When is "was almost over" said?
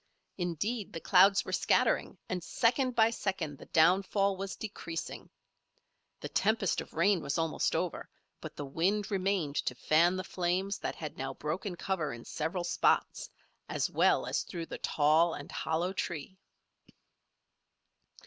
7.21-8.09